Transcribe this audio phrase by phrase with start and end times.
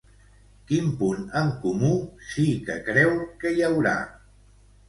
[0.71, 1.91] Quin punt en comú
[2.31, 3.15] sí que creu
[3.45, 3.97] que hi haurà?